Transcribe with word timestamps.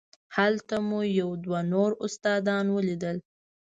هلته 0.35 0.75
مو 0.87 0.99
یو 1.19 1.29
دوه 1.43 1.59
نور 1.71 1.91
استادان 2.05 2.65
ولیدل. 2.75 3.17